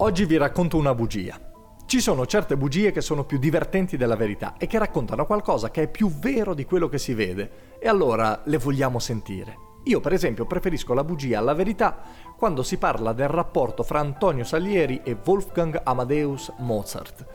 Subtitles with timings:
[0.00, 1.40] Oggi vi racconto una bugia.
[1.84, 5.82] Ci sono certe bugie che sono più divertenti della verità e che raccontano qualcosa che
[5.82, 9.56] è più vero di quello che si vede e allora le vogliamo sentire.
[9.84, 11.98] Io per esempio preferisco la bugia alla verità
[12.36, 17.26] quando si parla del rapporto fra Antonio Salieri e Wolfgang Amadeus Mozart.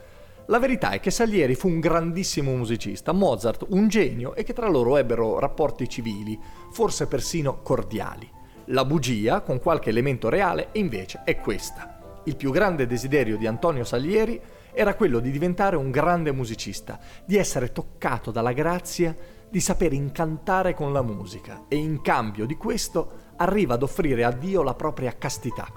[0.46, 4.70] La verità è che Salieri fu un grandissimo musicista, Mozart un genio e che tra
[4.70, 6.40] loro ebbero rapporti civili,
[6.72, 8.26] forse persino cordiali.
[8.68, 11.93] La bugia, con qualche elemento reale, invece è questa.
[12.24, 14.40] Il più grande desiderio di Antonio Salieri
[14.72, 19.14] era quello di diventare un grande musicista, di essere toccato dalla grazia
[19.48, 24.32] di saper incantare con la musica e in cambio di questo arriva ad offrire a
[24.32, 25.70] Dio la propria castità.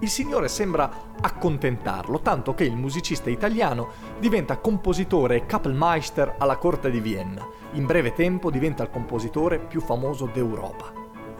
[0.00, 6.90] Il Signore sembra accontentarlo, tanto che il musicista italiano diventa compositore e Kapellmeister alla corte
[6.90, 7.46] di Vienna.
[7.74, 10.92] In breve tempo diventa il compositore più famoso d'Europa.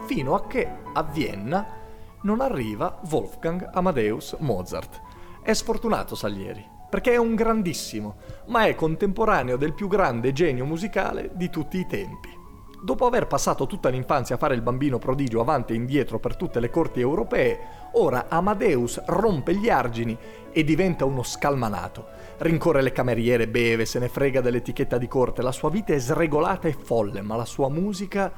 [0.05, 1.81] Fino a che a Vienna
[2.23, 5.01] non arriva Wolfgang Amadeus Mozart.
[5.41, 8.15] È sfortunato Salieri, perché è un grandissimo,
[8.47, 12.41] ma è contemporaneo del più grande genio musicale di tutti i tempi.
[12.83, 16.59] Dopo aver passato tutta l'infanzia a fare il bambino prodigio avanti e indietro per tutte
[16.59, 17.57] le corti europee,
[17.93, 20.17] ora Amadeus rompe gli argini
[20.51, 22.07] e diventa uno scalmanato.
[22.39, 26.67] Rincorre le cameriere, beve, se ne frega dell'etichetta di corte, la sua vita è sregolata
[26.67, 28.31] e folle, ma la sua musica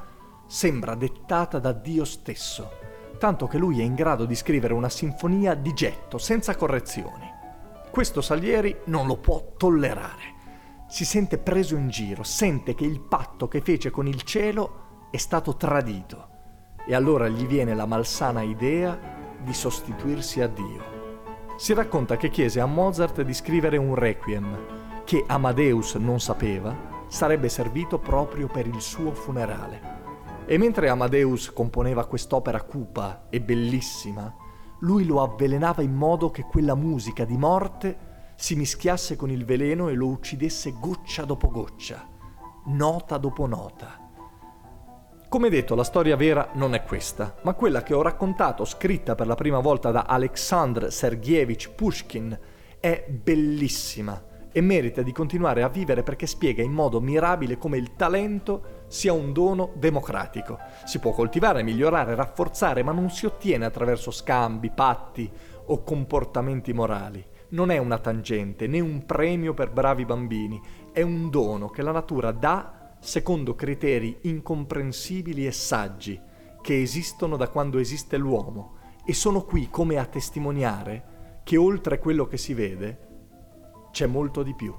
[0.46, 2.70] sembra dettata da Dio stesso,
[3.18, 7.32] tanto che lui è in grado di scrivere una sinfonia di getto, senza correzioni.
[7.90, 10.34] Questo Salieri non lo può tollerare
[10.88, 15.16] si sente preso in giro, sente che il patto che fece con il cielo è
[15.16, 16.28] stato tradito
[16.86, 18.98] e allora gli viene la malsana idea
[19.42, 20.94] di sostituirsi a Dio.
[21.56, 27.48] Si racconta che chiese a Mozart di scrivere un requiem che Amadeus non sapeva sarebbe
[27.48, 29.95] servito proprio per il suo funerale.
[30.48, 34.32] E mentre Amadeus componeva quest'opera cupa e bellissima,
[34.80, 37.98] lui lo avvelenava in modo che quella musica di morte
[38.36, 42.06] si mischiasse con il veleno e lo uccidesse goccia dopo goccia,
[42.66, 44.08] nota dopo nota.
[45.28, 49.26] Come detto, la storia vera non è questa, ma quella che ho raccontato, scritta per
[49.26, 52.38] la prima volta da Alexandr Sergeyevich Pushkin,
[52.78, 57.94] è bellissima e merita di continuare a vivere perché spiega in modo mirabile come il
[57.94, 60.58] talento sia un dono democratico.
[60.86, 65.30] Si può coltivare, migliorare, rafforzare, ma non si ottiene attraverso scambi, patti
[65.66, 67.22] o comportamenti morali.
[67.50, 70.58] Non è una tangente né un premio per bravi bambini,
[70.90, 76.18] è un dono che la natura dà secondo criteri incomprensibili e saggi
[76.62, 78.76] che esistono da quando esiste l'uomo.
[79.04, 83.06] E sono qui come a testimoniare che oltre quello che si vede
[83.96, 84.74] c'è molto di più.